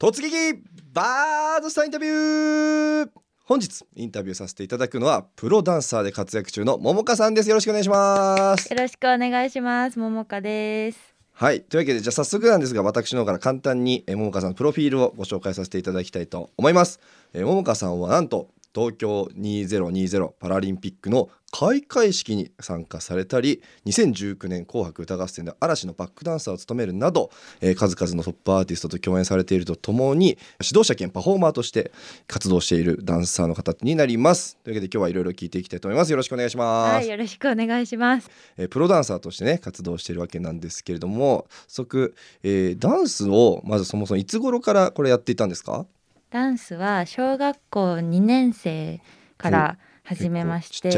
[0.00, 0.62] 突撃
[0.94, 3.10] バードスターインタビュー。
[3.44, 7.50] 本日インタビューさせていただくのはプロダンサーで活躍中の桃香さんです。
[7.50, 8.72] よろしくお願いします。
[8.72, 9.98] よろしくお願いします。
[9.98, 11.14] 桃香です。
[11.32, 11.60] はい。
[11.60, 16.98] というわけでじゃあ早速なんですが私の方から簡単にえ桃香さんのプロフィールをご紹介させていただきたいと思います。
[17.34, 27.30] え桃香さんはなんと東京2020パラリンピックの開会式に参加されたり2019年紅白歌合戦で嵐のバックダンサーを務めるなど、
[27.60, 31.90] えー数々のトップアーティストと共演されているとともに指導者兼パフォーマーとして
[32.28, 34.56] 活動しているダンサーの方になります。
[34.62, 36.10] というわけで今日はいろいろ聞いていきたいと思います。
[36.10, 38.30] よろしくお願いします、はいよろしくお願いします。
[38.56, 42.14] えープロダンサーとしてね活動しているわけなんですけれども早速、
[42.44, 45.86] えーダンスをまずそもそもいつ頃からこれやっていたんですか？
[46.30, 49.00] ダンスは小学校2年生
[49.36, 49.78] から
[50.10, 50.90] 始めまして。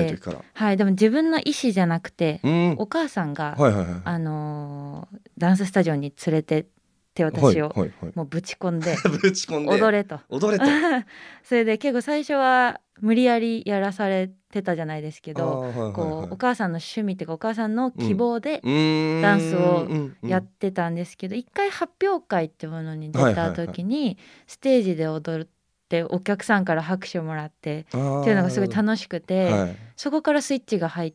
[0.55, 2.75] はいでも自分の意思じゃなくてうん。
[2.79, 6.66] お母さんが、はいはいはいあのーダンススタジオに連れてっ
[7.15, 9.73] て私を、はいはいはいもうぶち込んで ぶち込んで。
[9.73, 10.20] 踊れと。
[10.30, 10.65] 踊れと。
[11.45, 19.89] それで結構最初は無理やりやらされてたじゃないですけど、こうお母さんの趣味っていうかお母さんの希望でうーんダンスを
[20.27, 25.61] やってたんですけど、一回発表会ってものに出た時にステージで踊って
[26.11, 29.77] お客さんから拍手をもらってっていうのがすごい楽しくて、はい。
[29.97, 31.15] そこからスイッチが入っ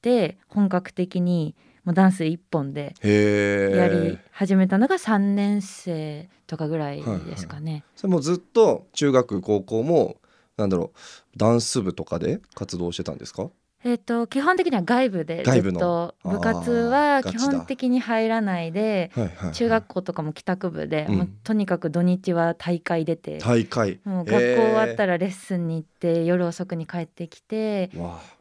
[0.00, 7.84] て本格的にもうダンス一本でやり始めたのが3年生とかぐらいですかね。
[7.94, 10.16] それもずっと中学高校も
[10.56, 13.50] なんだろうダンス部とかで活動してたんですか？
[13.86, 19.52] えっと基本的には外部でずっと部活は基本的に入らないではいはいはい。
[19.52, 21.16] 中学校とかも帰宅部で、うん。
[21.18, 24.00] もうとにかく土日は大会出て、大会。
[24.04, 27.90] もう学校終わったらレッスンに行って夜遅くに帰ってきて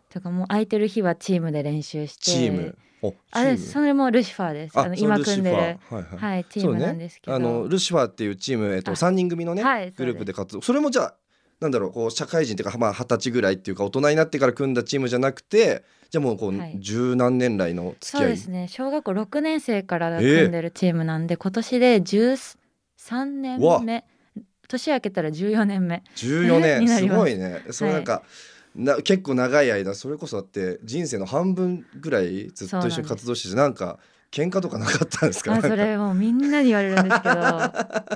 [0.10, 2.78] とかもう空いてる日はチームで練習してチーム。
[3.04, 4.80] おあれそれもルシファーです。
[4.80, 6.04] あの今組んでる、はいはい。
[6.18, 10.62] はい、チームなんですけど、あのルシファーっていうチーム、えっと、あ3人組のね、はいグループで活動。
[10.62, 11.16] それもじゃあ
[11.60, 16.78] なんだろうこう社会人っていうかまあ二十歳ぐらいっていうか大人になってから組んだチームじゃなくてじゃあもうこうはい。
[16.80, 18.68] 十何年来の付き合い、そうですね。
[18.70, 24.06] 小学校6年生から組んでるチームなんで、今年で13年目。
[24.68, 26.04] 年明けたら14年目。
[26.16, 26.88] 14年。
[26.88, 26.98] す。
[27.00, 27.64] すごいね。
[27.72, 28.24] それなんか、
[28.76, 34.00] な結構長い間それこそだって人生の半分ぐらいずっと一緒に活動しててなんか
[34.32, 35.54] 喧嘩とかなかったんですか？
[35.54, 37.36] あそれもうみんなに言われるんですけど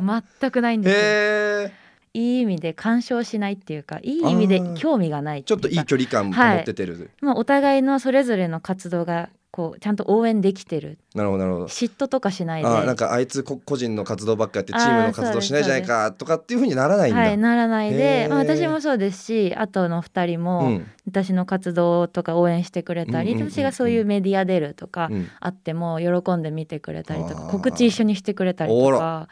[0.39, 0.99] 全くないんですよ。
[1.01, 1.78] へえ
[2.13, 10.99] いい意味で干渉しないっていうかいい意味で興味がないちょっといい距離感保っててる、まあ、お互いのそれぞれの活動がこうちゃんと応援できてる。
[11.15, 11.65] なるほどなるほど。
[11.65, 12.67] 嫉妬とかしないで。
[12.67, 18.29] あなんかあいつこ個人の活動ばっかやってチームの活動しないじゃないかとかっていうふうにならないんだ、はい、ならないへで、ー。
[18.29, 20.87] まあ、私もそうですしあとの2人もうん。
[21.07, 25.27] 私の活動とか応援してくれたり、うんうんうんうん私がそういうメディア出るとかうん。
[25.39, 27.51] あっても喜んで見てくれたりとかあー。
[27.51, 29.29] 告知一緒にしてくれたりとあか。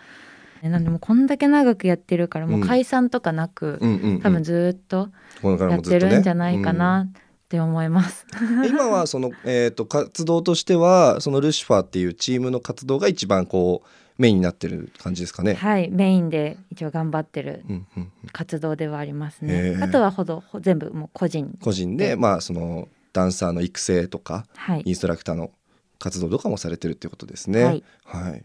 [0.62, 0.70] ね。
[0.70, 4.22] なんでもうこんだけ長くやってるからもう解散とかなく、うんうんうん。
[4.22, 5.10] 多分ずっと
[5.44, 8.26] やってるんじゃないかなって思います。
[8.42, 13.88] う ん今はその、えー、と活動としてはそのルシファーっていうチームの活動が一番こう
[14.18, 15.54] メインになってる感じですかね。
[15.54, 18.12] はいメインで一応頑張ってるうんうんうん。
[18.32, 19.78] 活動ではありますへね。
[19.78, 19.84] ー。
[19.84, 21.58] あとはほどほ全部もう個人。
[21.62, 22.16] 個人で。
[22.16, 24.82] まあそのダンサーの育成とかはい。
[24.86, 25.52] インストラクターの
[26.00, 27.64] 活動とかもされてるっていうことですね。
[27.64, 27.84] はい。
[28.04, 28.44] はい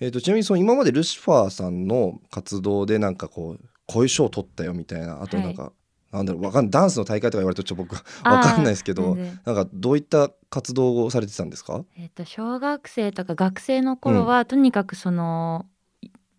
[0.00, 5.72] えー、とちなみにその今までルシファーさんの活動でなんかこうこういう賞を取ったよみたいなあとなんか、
[6.12, 11.84] なんだろうわかんダンスの大会とか言われるとちょっと僕わかんないですけどなんかどういった活動をされてたんですか？
[11.98, 15.66] えっと小学生とか学生の頃は、とにかくその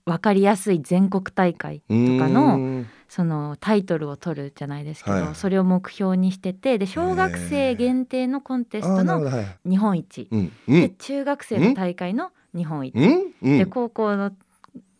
[0.06, 1.94] 分かりやすい全国大会とか
[2.30, 5.36] ののそのタイトルを取るじゃないですけど、はい。
[5.36, 9.70] それを目標にしててで小学生限定のコンテストのはい。
[9.70, 13.34] 日本一、うんうでん中学生の大会の日本一、うん？
[13.42, 13.58] うん。
[13.58, 14.32] で高校の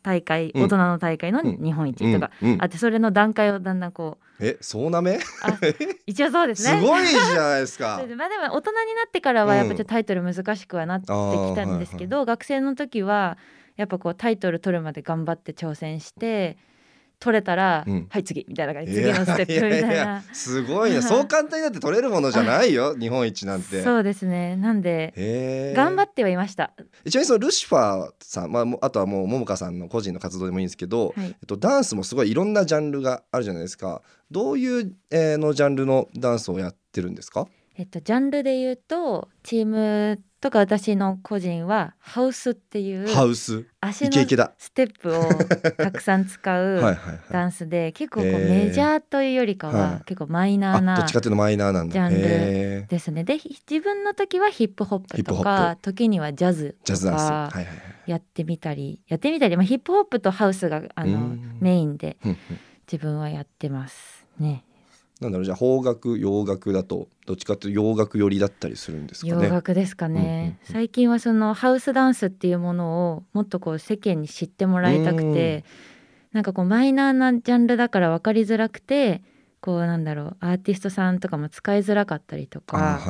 [0.02, 0.64] 大会、うん。
[0.64, 2.54] 大人の大会の日本一とか、うん。
[2.54, 2.62] うん。
[2.62, 4.46] あってそれの段階をだんだんこう。
[4.46, 5.20] えそうなめ？
[5.44, 5.60] あ
[6.08, 6.80] 一応そうですね。
[6.80, 7.98] すごいじゃないですか。
[8.16, 11.10] まあでも大人になってからはやっぱちょっとタイトル難しくはなってき
[11.56, 11.80] たん。
[11.80, 13.38] ですけど、学生の時は
[13.76, 16.58] やっぱこうタイトル取るまで頑張って挑戦して
[17.20, 18.08] 取れたら、うん。
[18.10, 18.94] はい次みたいな感じ。
[18.94, 20.24] 次のステップみたいな。
[20.34, 23.84] すごいねそう簡単になって取れるものじゃないよ日本一なんて。
[23.84, 24.56] そうですね。
[24.56, 26.74] なんで頑張ってはいました。
[27.06, 31.28] ちなみにそのルシファーさん、まああとはもう桃香さんの個人の活動でもいいんですけど、はい。
[31.28, 34.02] えっと、ダンスもすごいいろんなジャンルがあるじゃないですか。
[34.32, 37.48] どういう、えーのジャンルのダンスをやってるんですか？
[37.78, 43.66] えっとジャンルで言うとチームとか私の個人はハウスっていうハウス。
[43.82, 44.12] 足の
[44.58, 45.24] ステップを
[45.78, 46.98] たくさん使う はい
[47.32, 51.08] ダンスで結構こうメジャーというよりかは結構マイナーな
[51.88, 52.88] ジャンル。
[52.88, 53.24] ですね。
[53.24, 57.52] でひ自分の時はヒップホップとか時にはジャズとか
[58.06, 61.58] やってみたりやってみたり、まあ、ヒップホップとハウスがあのうん。
[61.60, 62.18] メインで
[62.92, 64.64] 自分はやってますね。
[65.20, 69.44] なんだろうじゃあ邦楽洋楽だとどっちかっていうと洋楽寄りだったりするんですかね。
[69.46, 70.58] 洋楽ですかね、うんうんうん。
[70.64, 75.66] 最近はそのハウスダンスっていうものをもっとこう世間に知ってもらいたくて
[76.32, 79.22] なんかこうマイナーなジャンルだから分かりづらくて
[79.60, 83.02] こうなんだろうアーティストさんとかも使いづらかったりとか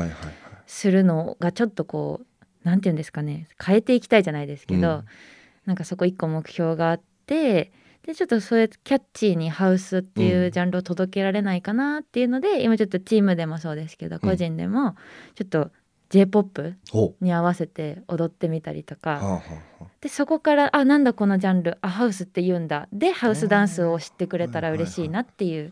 [0.65, 5.05] するのがちょっとこうなんて言うんですかね変えていきたいじゃないですけど、うん。
[5.69, 7.71] なんかそこ一個目標があって
[8.09, 10.51] でちょっとそういうキャッチーにハウスっていううん。
[10.51, 14.95] ジャンルを届けられないかなっていうので、今ちょっとチームでもそうですけど個人でも
[15.35, 15.69] ちょっと
[16.09, 19.43] j p o p ほに合わせて踊ってみたりとか、
[20.01, 22.87] でそこからあなんだこのジャンルあハウスって言うんだ。
[22.91, 25.71] でハウスダンスを知ってくれたら嬉しいなっていう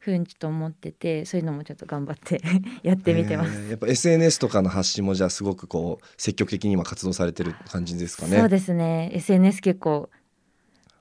[0.00, 2.40] ふうにちょっと思っててそういうのもちょっと頑張って
[2.82, 3.52] やってみてます。
[3.56, 8.36] えーやっぱ SNS とかの発信もじゃあすごくこう積極的に今活動されてる感じですかね。
[8.36, 9.12] そうですね。
[9.14, 10.10] SNS 結構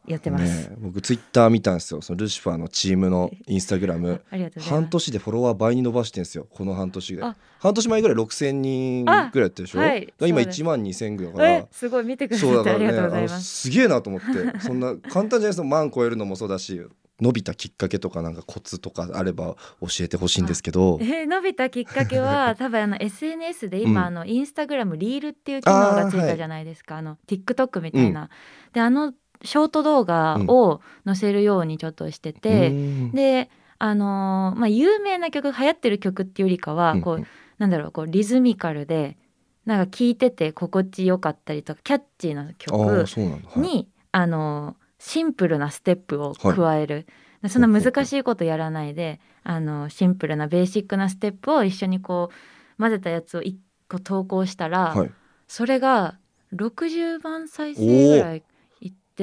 [0.08, 2.02] やってます、ね僕ツイッター見たんですよ。
[2.02, 4.22] そのルシファーのチームの インスタグラム。
[4.60, 6.48] 半年でフォロワー倍に伸ばしてんですよ。
[6.50, 7.24] この半年で。
[7.24, 7.36] あ。
[7.60, 10.62] 半年前ぐらい6,000人ぐらいやってるでしょ、あはい今そうです。
[10.62, 11.52] 1万2,000ぐらいだから。
[11.52, 13.62] えすごい見てくださそうだからってありがとうござねあのいます。
[13.62, 14.60] すげえなと思って。
[14.62, 15.58] そんな簡単じゃないです。
[15.58, 16.82] か万超えるのもそうだし
[17.20, 21.00] 伸びたきっかけとかなんかコツとかあれば教えてほしいんですけど。
[21.02, 24.08] えー伸びたきっかけは 多分あの SNS で今、うん。
[24.08, 26.98] あのインスタグラムリールっていう機能がついたじゃないですか。
[26.98, 28.30] あ,、の TikTok みたいな。
[28.74, 29.14] であの
[29.44, 33.12] ショート動画を載せるようにちょっとしてて、うん。
[33.12, 33.50] で
[33.80, 37.28] あのーまあ有名な曲流行ってる曲っていうよりかは、こううん。
[37.58, 39.18] なんだろうこうリズミカルで
[39.66, 43.60] なんか聴いてて心地よかったりとかキャッチーなあ曲ーそうなんだ、はい。
[43.60, 47.06] に、あのシンプルなステップを加える、
[47.50, 53.56] そんな難しいことやらないであのシンプルなベーシックなステップを一緒にこう混ぜたやつを1
[53.90, 55.12] 個投稿したら、はい、
[55.48, 56.18] それが
[56.54, 58.44] 60万再生ぐらい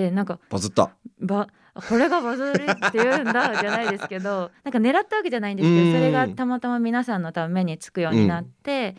[0.00, 0.91] いってなんかバズった。
[1.20, 5.93] ばこれがバズるって言うんだじゃないですけど なんか狙ったわけじゃないんですけうん。
[5.93, 8.96] どそれがたまたま皆さんの多分目につくようになって、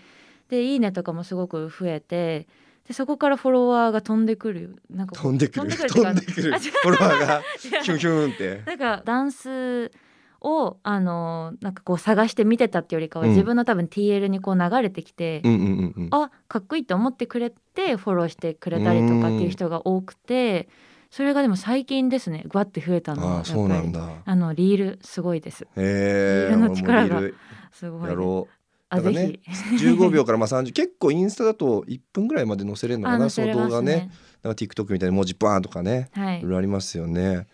[0.50, 2.48] で「いいね」とかもすごく増えて
[2.88, 5.72] でそこからフォロワーが飛んでくるなんか飛んでくる。
[5.72, 8.62] 飛んでくるフォロワーが ヒュンヒュンって。
[8.66, 9.92] なんかダンス
[10.46, 13.32] をあのなんかこう探して見てたっていうよりかは、うん。
[13.32, 16.08] 自分の多分 TL にこう流れてきて、うんうんうんうん。
[16.12, 20.70] あかっこいいと思ってくれてフォローしてくれたりとかっていう人が多くて
[21.10, 24.22] それがでも最近ですねぐわって増えたのはそうなんだ。
[24.24, 25.64] あのリールすごいです。
[25.64, 27.22] へえリールの力が
[27.72, 28.54] すごいですやろう。
[28.90, 29.86] あぜだからねひ。
[29.88, 34.12] 15秒からまあ30結構インスタだと1分ぐらいまで載せれるのかなその動画ね。
[34.44, 36.10] なんか TikTok みたいに文字バーンとかね。
[36.14, 36.40] はい。
[36.40, 37.48] いろいろありますよね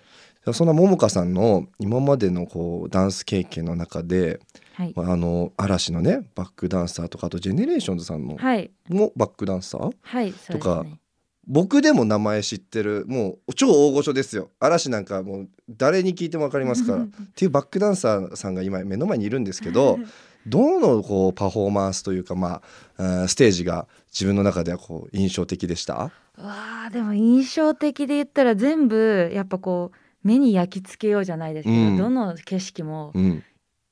[0.54, 4.40] そんなももかさんの今までのこうダンス経験の中で、
[4.74, 4.94] はい。
[4.96, 8.72] まあ、あの嵐のねバックダンサーとかあとジェネレーションズさんのはい。
[8.90, 9.92] もバックダンサー？
[10.02, 10.98] はいとかね
[11.48, 14.50] 僕でも名前知ってるもう超大御所ですよ。
[14.60, 17.04] 嵐なんかもう誰に聞いても分かりますから。
[17.04, 20.00] っていうバックダンサーさんが今目の前にいるんですけど
[20.48, 22.62] どのこうパフォーマンスというかま
[22.98, 25.96] あうんステージが自分の中ではこう印象的でした？
[25.96, 31.98] わあでも印象的で言ったら全部やっぱこう目に焼き付けようじゃないですけど、うん。
[31.98, 33.44] どの景色もうん。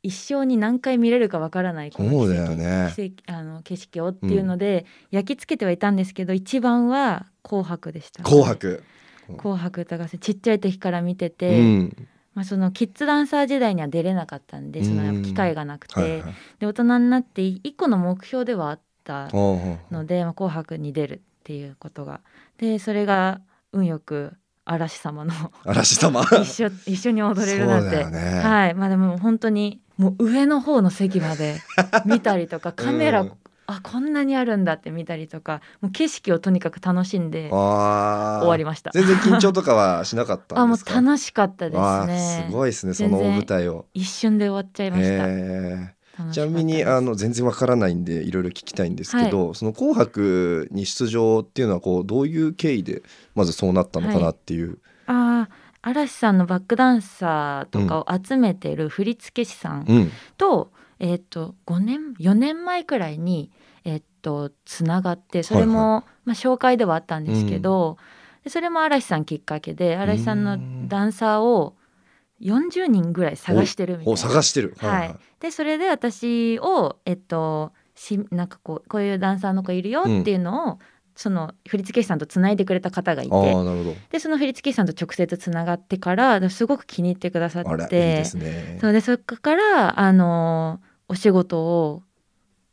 [0.02, 2.94] 一生に何回見れるかわからないこのそうだよね。
[3.28, 8.82] あの景色をっていうので、焼き付けてはいたんですけど一番は「紅白」でした、紅白。
[9.38, 12.08] 紅白歌合戦ちっちゃい時から見てうて、ん。
[12.34, 16.34] まあ、そのキッズダンサー時代には出れなかったんでその機会がなくて、はいはい。
[16.60, 19.30] で大人になって一個の目標ではあった
[19.92, 22.22] ので、まあ、紅白に出るっていうことが。
[22.58, 23.42] でそれが
[23.74, 24.34] 運よく
[24.70, 25.34] 嵐様の。
[25.66, 26.22] 嵐様。
[26.42, 28.42] 一緒一緒に踊れるなんて、ね。
[28.44, 28.76] はい。
[28.76, 31.60] まあでも本当にもう上の方の席まで
[32.06, 33.32] 見たりとかカメラ、うん。
[33.66, 38.92] あこんなにあるんだって見たりとかもう景色をとにかく楽しんで終わりました。
[38.94, 42.46] 全然緊張とかはしなかった あもう楽しかったですね。
[42.48, 43.86] すごいですねその大舞台を。
[43.94, 45.99] 一瞬で終わっちゃいました。
[46.32, 53.04] ちなみにあの全然わからないんでいろいろ聞きたいんですけど、その「紅白」に出場っていうのはこうどういう経緯で
[53.36, 60.12] まずそうなったのかなっていう、あー嵐さんのバックダンサーとかを集めてる振付師さんうん。
[60.38, 63.52] と,、えっと5年4年前くらいに、
[63.86, 67.98] えっとつながってそれも、まあ、紹介ではあったんですけど、
[68.44, 70.58] でそれも嵐さんきっかけで嵐さんの
[70.88, 71.76] ダンサーを
[72.42, 74.18] 40人ぐらい探してるみたいおな。
[74.18, 74.76] 探してる。
[74.78, 75.16] はい。
[75.40, 80.80] でそれで私をえっとしなんかこうこういうダンサーの子いるよっていうのを、
[81.20, 87.96] その振付師さんとつないでくれた方がいああてなるほでその振付師さんと直接つながってからすごく気に入ってくださって。
[87.98, 88.78] ですね。
[88.80, 90.80] そうでそこからあの
[91.10, 92.04] お仕事を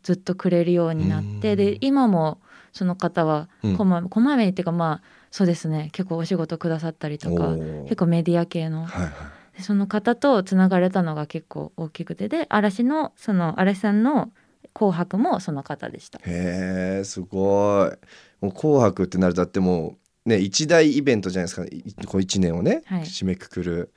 [0.04, 1.56] ずっとくれるようになってうん。
[1.56, 2.40] で今も
[2.73, 3.76] その方はうん。
[3.76, 5.88] こま,、こまめにっていうかまあそうですね。
[5.92, 9.12] 結構お仕事くださったりとか結構メディア系のはいはい。
[9.56, 14.30] でその方とつながれたのが結構大きくてで嵐のその嵐さんの
[14.75, 16.18] 「紅白」もその方でした。
[16.25, 18.44] へえすごい。
[18.44, 19.96] もう紅白ってなるとだっても
[20.26, 21.64] うね一大イベントじゃないですか。
[21.64, 23.92] いこう一年をね、はい締めくくる。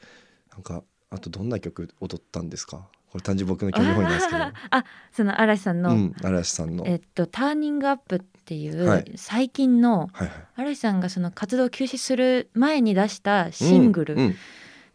[0.52, 2.88] なんかあとどんな曲踊ったんですか？
[3.12, 4.40] これ単純に僕の興味本位なんですけど。
[4.72, 6.86] あその嵐さんの、うん嵐さんの。
[6.88, 10.48] えっと「ターニングアップ」っていう、はい最近のはいはい。
[10.56, 14.36] 嵐さんがその活動を休止する前に出したシングルうんうん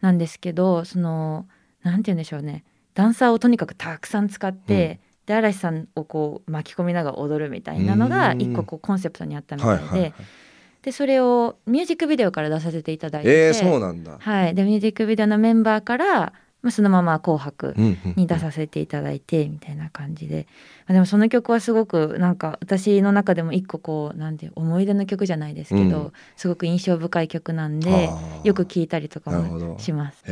[0.05, 1.47] なんですけど、その
[1.81, 10.13] なんて言うんでしょうねダンサーをとにかくたくさん使って、で嵐さんをこう巻き込みながら踊るみたいなのがうん一個こうコンセプトにあったみたで,、はいいはいはい。
[10.83, 14.17] でそれをミュージックビデオから出させていただいてえー、そうなんだ。
[14.19, 16.33] はい、でミュージックビデオのメンバーから、
[16.65, 17.75] まあ、そのまま「紅白」
[18.17, 20.47] に出させていただいてみたいな感じで、
[20.87, 26.13] まあでもその曲はすごくなんか私の中でも一個こうなんて思い出の曲じゃないですけど、うん。
[26.35, 28.09] すごく印象深い曲なんで
[28.43, 30.23] よく聴いたりとかもします。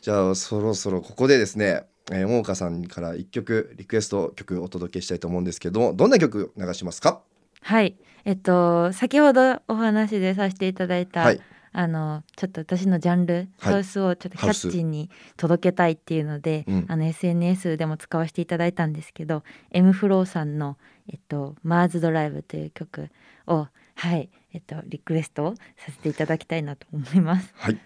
[0.00, 7.20] じゃあそろそろここでですね、えー、ももかさんから一曲リクエスト曲をお届けしたいと思うんですけどもどんな曲流しますか？
[7.60, 7.96] はい。
[8.24, 11.40] えっと先ほどお話でさせていただいた、はい
[11.76, 13.72] あのちょっと私のジャンル、はい。
[13.74, 16.86] ハウスをちょっとキャッチーに届けたいっていうので、うん。
[16.88, 20.76] あの SNS でも使わせていただいたんですけど M フローさんの
[21.12, 23.10] 「えっと、マーズドライブ」という曲
[23.48, 23.66] を
[23.96, 27.52] はいえっとリクエストさせていただきたいなと思います。
[27.56, 27.78] はい。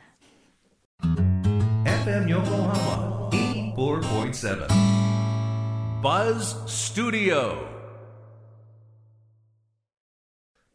[1.02, 3.30] FM Yokohama
[3.74, 4.66] 84.7
[6.02, 7.77] Buzz Studio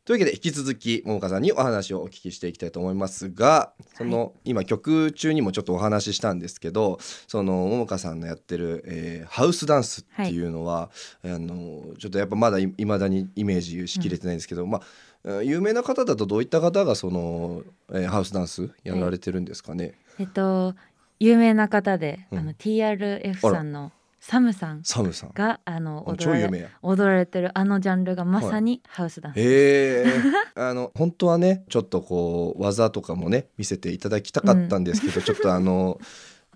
[0.06, 10.90] というわけで引き続きももかさんにお話をお聞きしていきたいと思いますがその、今曲中にもちょっとお話ししたんですけどそのももかさんのやってる、えーハウスダンスっていうのは、
[11.24, 14.82] あのちょっとやっぱまだいまだにイメージしきれてないんですけど、まあ
[15.24, 20.76] えー有名な方だとどういった方がその、えーハウスダンスやられてるんですかね、えっと
[21.20, 22.40] 有名な方で、うん。
[22.40, 23.94] あの TRF さんの
[24.26, 26.32] サムさんサムさんがあの踊。
[26.32, 29.38] られ踊られてるあのジャンルがまさにハウスダンス。
[29.38, 30.06] へえ
[30.56, 36.00] あの本当はねちょっとこう技とかもね見せていただきたかったんですけど、ちょっとあの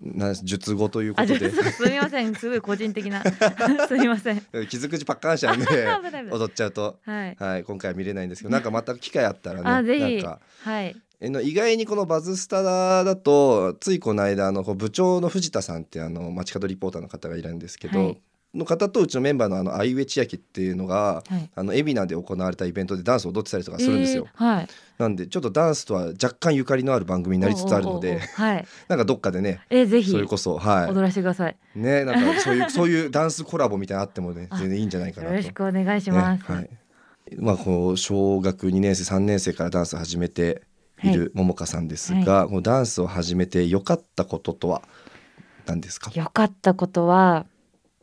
[0.02, 3.22] なん術後というこあ、とであすみません、すごい個人的な。
[3.90, 4.42] すみません。
[4.70, 7.36] 傷口パッカーンしちゃうんで踊っちゃうと、はい。
[7.38, 10.16] はい、今回は見れないんですけどなんかまた機会あったらねあ、ぜひ。
[10.16, 10.96] なんかはい。
[11.20, 18.22] えの意外にこのバズスタだとついこの間あの部長の藤田さんってあの街角リポーターの方がいるんですけど、はい
[18.54, 21.50] の方とうちのメンバーのあの相上千秋っていうのがはい。
[21.54, 24.26] あの海老名で行われたイベントでダンスを踊ってたりとかするんですよ。
[24.26, 24.68] えーはい。
[24.98, 28.66] なんでちょっとダンスとは若干ゆかりのある番組になりつつあるのではい。
[28.88, 31.58] なんかどっかでねえー、ぜひそれこそは踊らせてください。
[31.76, 35.34] いねなんかそういう そういうダンスコラボみたいなのあってもねあ全然いいんじゃないかなと。
[35.34, 36.52] よろしくお願いします。
[36.52, 36.70] ねはい
[37.36, 40.62] まあこう小学2年生3年生からダンスを始めて
[41.04, 41.14] い。
[41.14, 44.82] るももかさんですが、こうダンスを始めて良かったこととは
[45.66, 46.12] 何ですか？
[46.14, 47.46] よかったことは、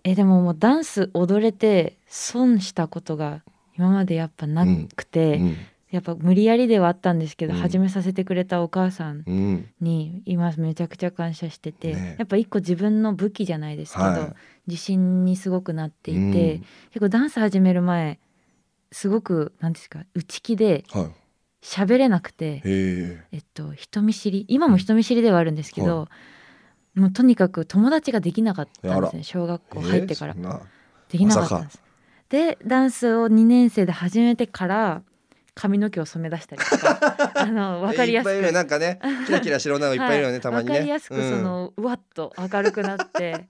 [0.04, 3.42] えでももうダンス踊れて損したことが
[3.76, 5.56] 今までやっぱなくて、うん。
[5.90, 7.60] やっぱ無理やりではあったんですけど、うん。
[7.60, 9.68] 始めさせてくれたお母さんうん。
[9.80, 14.32] に今めちゃくちゃ感謝してて、ねやっぱ一個自分の武器じゃないですけど、はい。
[14.66, 16.32] 自信にすごくなっていて、うん。
[16.90, 18.18] 結構ダンス始める前
[18.90, 21.06] すごく何ですか内気ではい
[21.64, 26.08] 喋れなくて、へええっと、人見知り今も人見知りではあるんですけど、
[26.94, 30.34] もうとにかく友達ができなかったんですね小学校入ってから。
[31.08, 31.82] できなかったんです。
[32.28, 35.02] でダンスを2年生で始めてから
[35.54, 38.52] 髪の毛を染め出したりとか あの分かりやすく。
[38.52, 39.00] なんかね。
[39.26, 40.40] キラキラしてる女の子いっぱいいるよね、はい。
[40.42, 40.72] たまにね。
[40.74, 41.30] わかりやすくうん。
[41.30, 43.46] その、うわっと明るくなって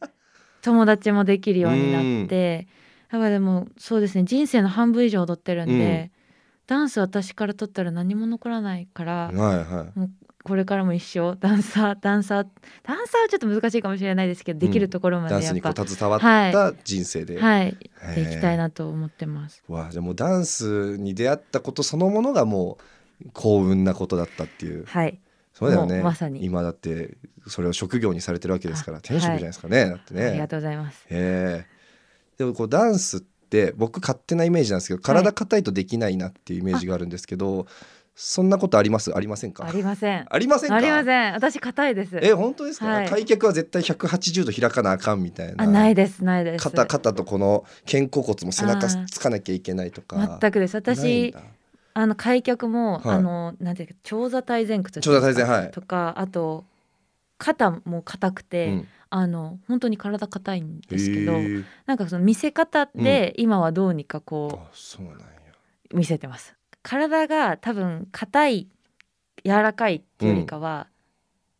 [0.62, 2.68] 友達もできるようになって。
[3.10, 6.10] やっぱでもそうですね人生の半分以上踊ってるんで、
[6.66, 10.10] ダンス私から取ったら何も残らないから、はいはい。
[10.42, 12.46] これからも一生ダンサーダンサー
[12.82, 17.76] ダンサーはちょっと難しいかもしれないですけど、できるところまダンスにこでやっぱう携わった人生で、はい。
[18.02, 18.14] へー。
[18.14, 19.62] でいきたいなと思ってます。
[19.68, 22.78] わあじゃあもうダンスに出会ったことそのものがも
[23.24, 24.84] う幸運なことだったっていう。
[24.86, 25.18] はい。
[25.54, 25.96] そうだよね。
[25.96, 26.44] もうまさに。
[26.44, 27.16] 今だって
[27.46, 30.26] それを職業にされてるわけですからあ天職じゃないですかね、だってね。
[30.26, 31.06] ありがとうございます。
[31.10, 31.66] へえ
[32.36, 33.33] でもこうダンスって
[33.76, 37.66] 僕勝手なイメージなんですけど体硬いとできないなっていうイメージがあるんですけど、
[38.16, 39.12] そんなことあります？
[39.14, 39.66] ありませんか？
[39.66, 40.26] ありません。
[40.28, 40.76] ありませんか？
[40.76, 41.32] ありません。
[41.32, 42.16] 私硬いです。
[42.22, 43.08] え本当ですか、はい。
[43.08, 45.64] 開脚は絶対180度開かなあかんみたいな。
[45.64, 46.62] あないですないです。
[46.62, 50.38] 肩肩とこの肩甲骨も背中つかなきゃいけないとか。
[50.40, 50.76] 全くです。
[50.76, 51.40] 私だ。
[51.94, 53.16] あの開脚も、はい。
[53.16, 55.40] あのなんていうか長座体前屈ってい長うんですか？
[55.40, 55.70] 座体前はい。
[55.72, 56.64] とかあと
[57.44, 58.88] 肩も硬くて、うん。
[59.10, 61.34] あの本当に体硬いんですけど
[61.86, 64.66] なんかその見せ方で今はどうにかこうなん
[65.94, 66.56] 見せてます。
[66.82, 68.68] 体が多分硬い
[69.44, 70.88] 柔らかいっていうよりかは、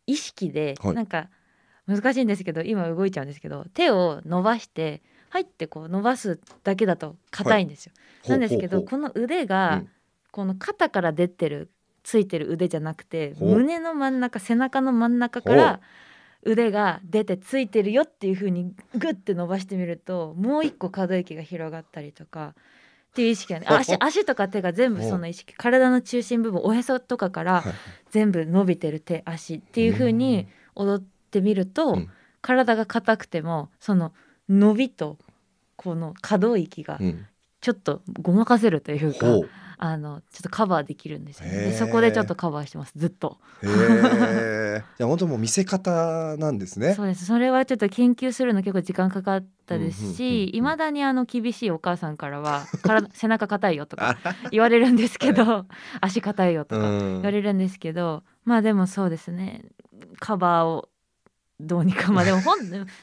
[0.05, 0.95] 意識ではい。
[0.95, 1.29] なんか
[1.87, 7.93] 難しいんですけど今動いちゃうんですけど手を伸ばして入ってこう伸ばすだけだと硬いんですよ、
[8.27, 9.89] なんですけどこの腕が、うん。
[10.31, 11.71] この肩から出てる
[12.05, 15.81] ついてる腕じゃなくて胸の真ん中背中の真ん中かほら
[16.43, 22.53] 腕が出てついてるよっていう風にグッて伸ばしてみるともう一個可動域が広がったりとか
[23.09, 27.73] っていう意識がね 足足とか手が全部その意識体の中心部分おへそとかからはい。
[28.11, 32.09] 全部伸びてる手足っていう風に踊ってみると、うん。
[32.41, 34.13] 体が硬くてもその
[34.47, 35.17] 伸びと
[35.75, 37.25] この可動域がうん。
[37.61, 39.25] ちょっとごまかせるというか、
[39.77, 41.71] あのちょっとカバーできるんですよね。
[41.73, 43.37] そこでちょっとカバーしてますずっと。
[43.63, 47.25] へえ じゃあ本当もう見せ方なんですねそうです。
[47.25, 55.65] それはちょっと研究するの結構時間かかったですうんうんうんし、うんいまだにあの厳しいお母さんからは体背中硬いよとかあ言われるんですけど、
[56.01, 59.65] 足硬いよとうかん言われるんですけど、まあでもそうですね。
[60.19, 60.89] カバーを
[61.59, 62.57] どうにかまあ でも本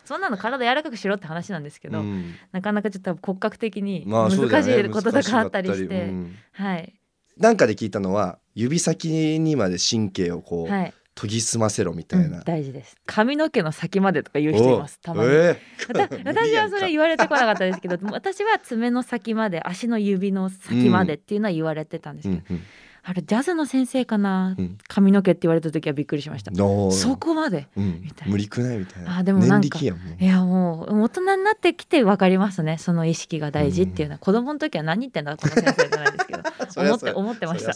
[0.04, 2.34] そんなの体柔らかくしろって話なんですけど、うん。
[2.52, 6.36] なかなかちょっと骨格的に難しいこととかあったり難して、かうん。
[6.52, 6.94] はい。
[7.38, 12.96] なんかで聞いたのは指先にまで神経をこう、はい、研ぎ澄ませろみたいな、うん大事です。
[13.06, 15.00] 髪の毛の先までとか言う人います。
[15.00, 15.30] たまに。
[15.30, 15.58] え
[15.94, 22.62] わた 無理私はそれ言われてこなかったですけど私は爪の先まで足の指の先までっていうのは言われてたんですけど、ーうん
[23.04, 24.78] あれジャズの先生かな、うん。
[24.86, 26.52] 髪の毛って言われた時はびっくりしました。
[26.54, 27.66] そこまで？
[27.76, 28.08] うん。
[28.26, 29.18] 無理くないみたいな。
[29.18, 32.78] あでもなんかいやもう大人になってきて分かりますね。
[32.78, 36.42] その意識が大事っていうのは、子供の時は何言ってんだこの先生じゃないですけど。
[36.74, 37.72] 思って思ってました。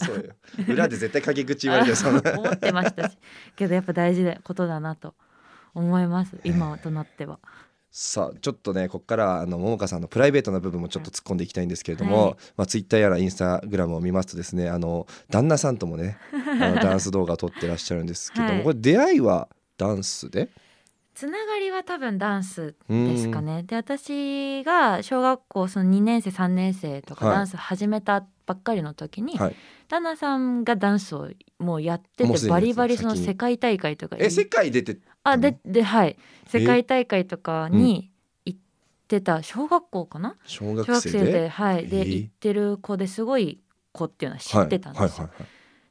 [0.71, 3.17] 裏で絶対陰口言われてる そ思ってましたし。
[3.55, 5.13] けどやっぱ大事なことだなと
[5.75, 6.37] 思います。
[6.45, 7.39] 今となっては
[7.89, 12.35] さあちょっとねここからはあの桃香さんのプライベートな部分もちょっと突っ込んでいきたいんですけれども、はい。
[12.57, 18.63] まあツイッターやらインスタグラムを見ますとですねあの旦那さんともねあのダンス動画を撮ってらっしゃるんですけども、はい。
[18.63, 20.49] これ出会いはダンスで？
[21.15, 23.63] つながりは多分ダンスですかね。
[23.63, 27.35] で私が小学校その2年生3年生とかはい。
[27.37, 29.55] ダンス始めたばっかりの時に、はい
[29.87, 36.17] 旦那さんがダンスをもうやってもうすでにてバリバリその世界大会とかえ世界出てあでではい。
[36.47, 38.11] 世界大会とかに
[38.45, 38.59] 行っ
[39.07, 39.43] てた。
[39.43, 40.35] 小学校かな？
[40.45, 41.87] 小学小学生生でではい。
[41.87, 42.03] でえ？
[42.03, 43.59] ー行ってる子ですごい
[43.91, 45.01] 子っていうのは知ってたんです。
[45.01, 45.07] よ。
[45.07, 45.47] はいはいはいはい。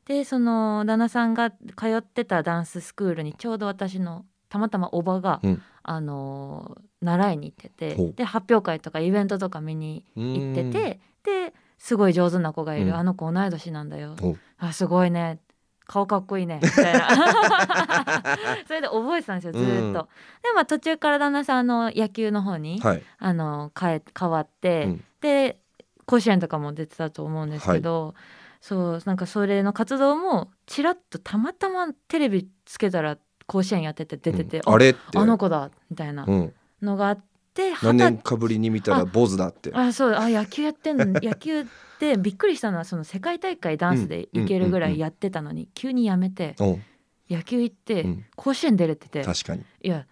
[0.06, 1.56] でその旦那さんが通
[1.98, 5.62] ってたダンススクールにちょうど私のたまたまおばが、うん。
[5.82, 8.06] あのー習いに行ってほう。
[8.08, 11.00] てで発表会とかイベントとか見に行ってて。
[11.22, 12.94] ですごい上手な子がいる、うん。
[12.94, 14.16] あの子同い年なんだよ。
[14.58, 15.38] あすごいね。
[15.86, 16.60] 顔かっこいいね。
[16.64, 17.08] みたいな。
[18.66, 20.00] それで覚えてたんですよずーっと。
[20.00, 20.06] うん
[20.42, 23.02] でまあ途中から旦那さんあの野球の方に、はい。
[23.18, 25.04] あの変え変わって、うん。
[25.20, 25.58] で
[26.06, 28.14] 甲子園とかも出てたと思うんですけど、
[28.60, 34.74] そうなんかそれの活動もちらっとたまたまテレビつけたら甲子園やってて出てて、うん。
[34.74, 35.00] あれって。
[35.18, 37.24] あの子だみたいなうん、のがあっ
[37.56, 39.70] て、何年かぶりに見たら坊主だって。
[39.72, 41.06] あそうあ野球やってんの。
[41.20, 41.64] 野球っ
[41.98, 46.64] てびっくりしたのはその世界大会ダンスで行けるぐらいやってたのに、急にやめてう。
[46.66, 46.82] ん
[47.28, 48.24] 野球行って、うん。
[48.36, 49.64] 甲子園出れてて確かに。
[49.82, 50.06] いや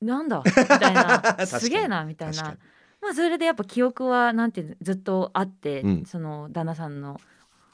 [0.00, 0.42] なんだ？
[0.46, 1.36] みたいな。
[1.46, 2.56] すげえなみたいな。
[3.02, 6.04] まあそれでやっぱ記憶はなんていうのずっとあって、うん。
[6.06, 7.20] その旦那さんの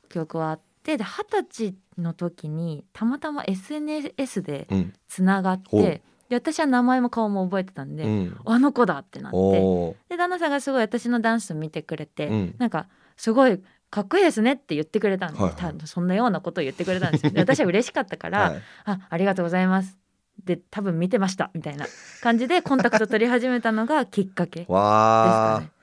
[0.09, 4.69] 記憶はあってで二十歳の時にたまたま SNS で
[5.09, 5.83] つながっほう。
[5.83, 6.03] て
[6.35, 9.97] で私は名前も顔も覚えてたんで、うん、あの子だってなって。
[10.09, 12.55] で旦那さんがすごい私のダンス見てくれて、うん。
[12.59, 15.75] なんかすごいかっこいいですねって言ってくれたんで、はいはい。
[15.87, 18.62] そんなようなことを言ってくれたんです 私は嬉しかったから、はい。
[18.85, 19.97] あありがとうございます。
[20.44, 21.51] で多分見てました。
[21.55, 21.87] みたいな
[22.20, 24.73] 感じでコンタクト取り始めたのがきっかけです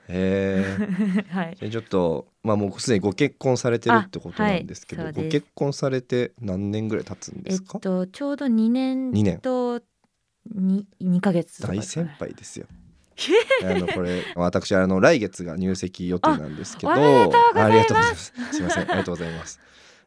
[0.08, 0.76] へえ
[1.30, 1.70] はい。
[1.70, 5.14] ちょっとまあもうすでにご結婚されてるってことなんですけど、あはい。
[5.14, 9.38] ご結婚されて何年ぐらい経つんでえっすか、とちょうど2年二年。
[9.38, 9.80] と
[10.50, 12.66] 2, 2ヶ月大先輩ですよ。
[13.62, 18.32] あのこれ私あの来月が入籍予定なんですけどありがとうございます。
[18.52, 18.58] す。
[18.58, 19.60] いませんありがとうございます。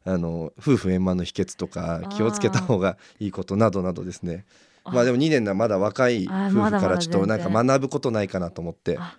[0.04, 4.46] あの夫婦円満の秘訣とか気をつけた方がいいことなどなどですね。
[4.84, 8.98] まあでも2年なまだ若い夫婦からちょっとなんか学ぶことないかなと思って。
[9.00, 9.18] あ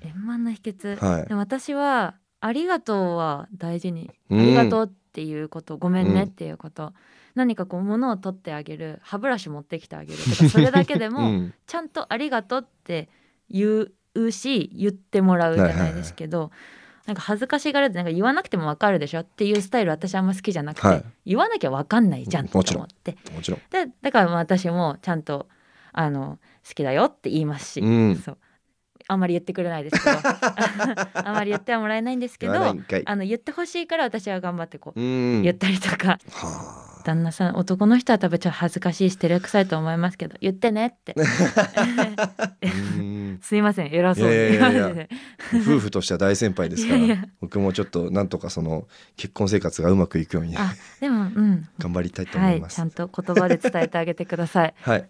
[0.00, 1.28] 円満の秘訣、はい。
[1.28, 4.40] でも私はありがとうは大事に、うん。
[4.40, 6.92] ありがとうってっていうことごめんねっていうこと、
[7.38, 11.54] 何かこう物を取ってあげる歯ブラシ持ってきてあげるとかそれだけで うもん。
[11.66, 13.08] ちゃんと「ありがとう」って
[13.48, 16.50] 言うし言ってもらうじゃないですけど、
[17.06, 19.20] なんか恥ずかしがらずなんか言わなくてもわかるでしょ？
[19.20, 21.04] っていうスタイル私あんま好きじゃなくて、はい。
[21.24, 23.16] 言わなきゃわかんないじゃんと思って。
[23.34, 23.60] もちろん。
[23.70, 25.48] でだからまあ私もちゃんと
[25.92, 28.16] あの好きだよって言いますし、うん。
[28.16, 28.38] そう
[29.08, 30.18] あんまり言ってくれないですけど。
[31.14, 35.42] あんまり言ってはもらえないんですけどあの言ってほしいから私は頑張ってこううん。
[35.42, 36.88] 言ったりとか、はあ。
[37.04, 41.14] 旦那さん男の人は多分ちょっと恥ずかしいし照れくさいと思いますけど言ってねって。
[41.16, 43.38] うん。
[43.40, 43.94] すいません。
[43.94, 44.28] 偉そう
[45.54, 51.66] 夫婦としては大先輩ですから僕もちょっとなんとかその結婚生活がうまくいくようにあでもうん。
[51.78, 52.76] 頑張りたいと思はいいます。
[52.76, 54.74] ちゃんと言葉で伝えてあげてください。
[54.80, 55.08] はい。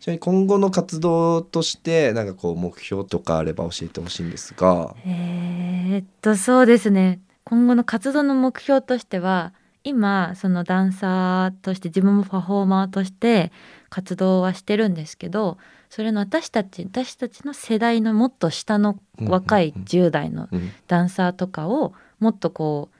[0.00, 4.94] ちなみに今後の活動としてなんかこう目標とかあれば教えてほしいんですが。
[5.06, 7.20] えーっとそうですね。
[7.44, 9.52] 今後の活動の目標としては
[9.84, 13.52] 今そのダンサーとして自分もパフォーマーとして
[13.88, 15.56] 活動はしてるんですけど
[15.88, 20.70] それの私たち私たちの世代のもっと下の若いうんうんうん10代のうん。
[20.88, 22.90] ダンサーとかをもっとこ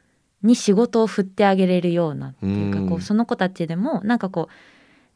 [0.43, 2.89] うに仕事を振ってあげれるようなっていうかうん。
[2.89, 4.53] こうその子たちでもなんかこう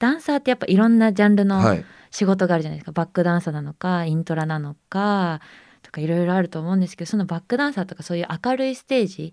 [0.03, 1.85] ダンサーってやっぱいろんなジャンルのはい。
[2.11, 2.93] 仕事があるじゃないですか。
[2.93, 5.41] バックダンサーなのかイントラなのか
[5.83, 9.33] とかいろいろあると思うんですけどそのバックダンサーとかそういう明るいステージ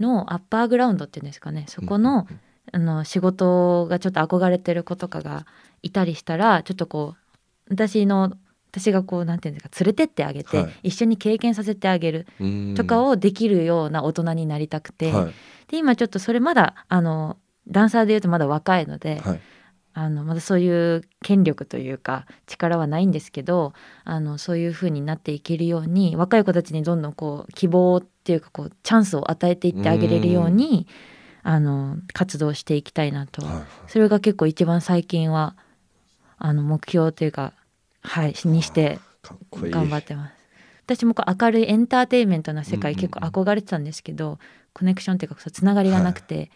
[0.00, 1.66] のアッパーグラウンドっていうんですかね。
[1.68, 2.26] そこの,、
[2.72, 5.46] あの仕事がちょっと憧れてる子とかが
[5.82, 8.32] いたりしたらちょっとこう私の
[8.72, 10.72] 私がこうなんていうんですか連れてってあげて、はい。
[10.88, 12.74] 一緒に経験させてあげるうん。
[12.74, 15.32] とかをできるような大人になりたくて、はい。
[15.68, 17.36] で今ちょっとそれまだあの
[17.68, 19.40] ダンサーでいうとまだ若いので、はい。
[19.94, 23.74] あのまだそういう権力というか力はないんですけど
[24.04, 30.86] あのそういう風になっていけるように若い子たちにどんどんこう希望っていうかこうチャンスを与えていってあげれるように
[31.42, 35.54] あの活動していきたいなと、はいそれが結構一番最近は
[36.38, 37.52] あの目標というか
[38.02, 38.98] はいにして。
[39.52, 40.34] 頑張ってます。
[40.84, 44.38] 私もこう明るいエンターテインメントな世界うんうんうん結構憧れてたんですけど、
[44.72, 46.50] コネクションっていうかつながりがなくて、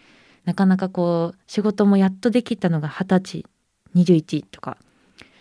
[0.46, 3.46] なかなかこう仕事もやっとできたのが二十歳
[3.94, 4.78] 21とか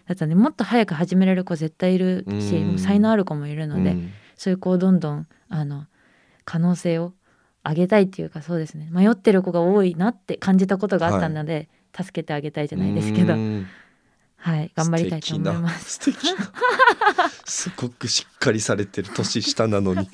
[0.08, 4.12] だったんでもっと早く始められる子絶対いるし才能ある子もいるので、うん。
[4.36, 5.86] そういう子をどんどんあの
[6.44, 7.14] 可能性を
[7.64, 8.90] 上げたいっていうかそうですね。
[8.92, 13.68] 迷ってる子が多いなって感じたことがあったので、助けてあげたいじゃないですけど、うん。
[14.36, 14.72] はい。
[14.76, 16.00] 頑張りたいと思います。
[17.46, 20.08] すごくしっかりされてる年下なのに